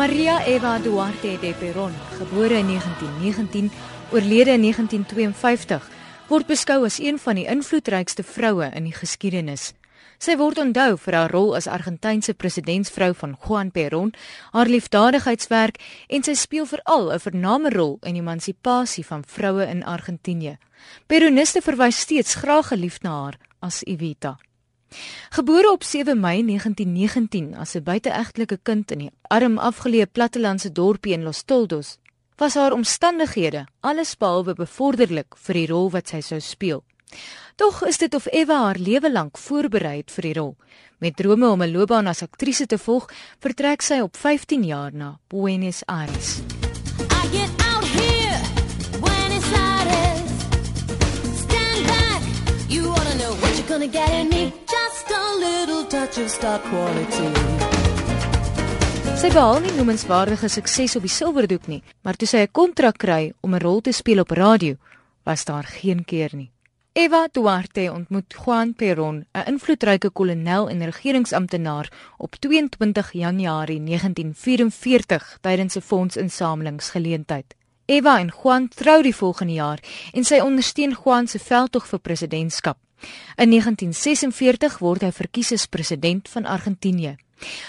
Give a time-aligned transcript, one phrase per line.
[0.00, 3.70] Maria Eva Duarte de Peron, gebore in 1919,
[4.10, 5.90] oorlede in 1952,
[6.28, 9.74] word beskou as een van die invloedrykste vroue in die geskiedenis.
[10.16, 14.14] Sy word onthou vir haar rol as Argentynse presidentsvrou van Juan Perón,
[14.56, 15.76] haar liefdadigheidswerk
[16.08, 20.56] en sy speel veral 'n vername rol in die emansipasie van vroue in Argentinië.
[21.06, 24.38] Peroniste verwys steeds graag geliefd na haar as Evita.
[25.30, 31.12] Gebore op 7 Mei 1919 as 'n buiteegtelike kind in die arm afgeleë plattelandse dorpie
[31.12, 31.98] in Los Toldos,
[32.36, 36.82] was haar omstandighede alles behalwe bevorderlik vir die rol wat sy sou speel.
[37.56, 40.56] Tog is dit of Eva haar lewe lank voorberei het vir die rol.
[40.98, 45.18] Met drome om 'n loopbaan as aktrise te volg, vertrek sy op 15 jaar na
[45.28, 46.40] Buenos Aires.
[47.00, 47.99] I get out here
[53.78, 54.52] to get in me
[55.90, 57.28] touch of star quality.
[59.20, 63.32] Sy behaal nie noemenswaardige sukses op die silwerdoek nie, maar toe sy 'n kontrak kry
[63.42, 64.76] om 'n rol te speel op radio,
[65.24, 66.50] was daar geen keer nie.
[66.92, 75.76] Eva Duarte ontmoet Juan Perón, 'n invloedryke kolonel en regeringsamptenaar, op 22 Januarie 1944 tydens
[75.76, 77.54] 'n fondsinsamelingsgeleentheid.
[77.86, 79.80] Eva en Juan trou die volgende jaar
[80.12, 82.78] en sy ondersteun Juan se veldtog vir presidentskap.
[83.36, 87.16] In 1946 word hy verkies as president van Argentinië.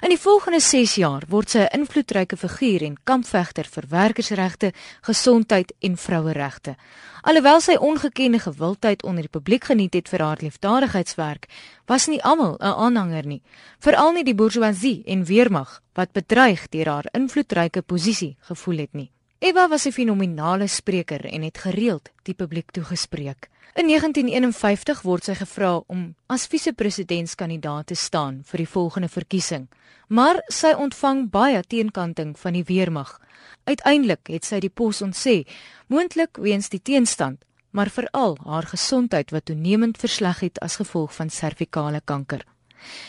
[0.00, 5.72] In die volgende 6 jaar word sy 'n invloedryke figuur en kampvegter vir werkersregte, gesondheid
[5.80, 6.76] en vroueregte.
[7.22, 11.48] Alhoewel sy ongekende gewildheid onder die publiek geniet het vir haar liefdadigheidswerk,
[11.86, 13.42] was nie almal 'n aanhanger nie,
[13.80, 19.15] veral nie die bourgeoisie en weermag wat bedreig deur haar invloedryke posisie gevoel het nie.
[19.46, 23.48] Eva was 'n fenominale spreker en het gereeld die publiek toegespreek.
[23.74, 29.68] In 1951 word sy gevra om as vise-presidentskandidaat te staan vir die volgende verkiesing,
[30.08, 33.20] maar sy ontvang baie teenkanting van die weermag.
[33.64, 35.46] Uiteindelik het sy die pos ontsê,
[35.86, 41.30] moontlik weens die teenstand, maar veral haar gesondheid wat toenemend versleg het as gevolg van
[41.30, 42.42] servikale kanker.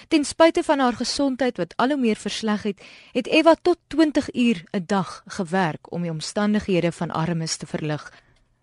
[0.07, 2.81] Ten spyte van haar gesondheid wat al hoe meer versleg het,
[3.13, 8.13] het Eva tot 20 uur 'n dag gewerk om die omstandighede van armes te verlig.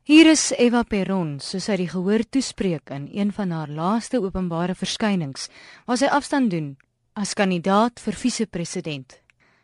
[0.02, 4.74] Hier is Eva Perron, soos sy die gehoor toespreek in een van haar laaste openbare
[4.74, 5.48] verskynings,
[5.86, 6.76] waar sy afstand doen
[7.12, 9.20] as kandidaat vir vise-president.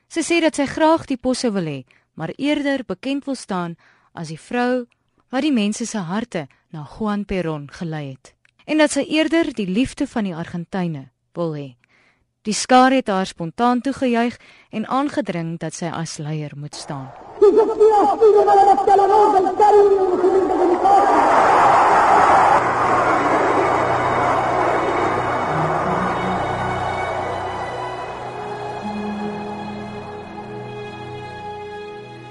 [0.09, 1.85] Sy sê dat sy graag die posse wil hê,
[2.15, 3.77] maar eerder bekend wil staan
[4.13, 4.87] as die vrou
[5.31, 8.35] wat die mense se harte na Juan Perron gelei het
[8.71, 11.69] en dat sy eerder die liefde van die Argentyne wil hê.
[12.43, 14.37] Die skare het haar spontaan toegejuig
[14.71, 17.11] en aangedring dat sy as leier moet staan.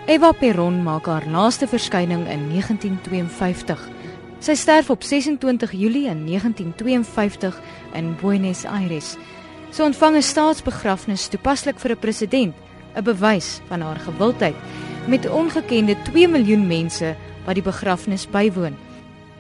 [0.10, 3.99] Eva Perron maak haar laaste verskyning in 1952
[4.40, 7.60] Sy sterf op 26 Julie in 1952
[7.94, 9.18] in Buenos Aires.
[9.70, 12.56] Sy ontvang 'n staatsbegrafnis toepaslik vir 'n president,
[12.96, 14.56] 'n bewys van haar gewildheid
[15.08, 18.76] met ongekende 2 miljoen mense wat die begrafnis bywoon.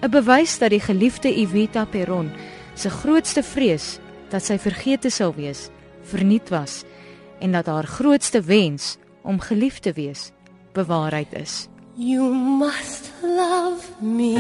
[0.01, 2.31] 'n Bewys dat die geliefde Evita Perón
[2.73, 3.99] se grootste vrees
[4.29, 5.69] dat sy vergete sou wees,
[6.03, 6.83] verniet was
[7.39, 10.31] en dat haar grootste wens om geliefd te wees
[10.73, 11.67] bewaarheid is.
[13.23, 14.33] love me.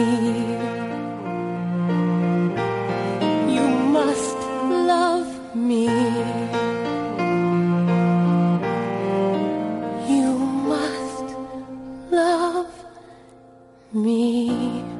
[3.53, 4.37] You must
[4.69, 5.85] love me.
[10.07, 10.37] You
[10.71, 11.35] must
[12.11, 12.71] love
[13.93, 14.98] me.